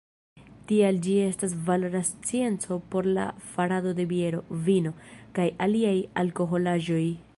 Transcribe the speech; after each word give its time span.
Tial 0.69 0.95
ĝi 1.07 1.11
estas 1.25 1.51
valora 1.67 2.01
scienco 2.07 2.77
por 2.95 3.09
la 3.17 3.27
farado 3.51 3.93
de 4.01 4.07
biero, 4.15 4.41
vino, 4.71 4.95
kaj 5.41 5.47
aliaj 5.67 5.97
alkoholaĵoj. 6.25 7.05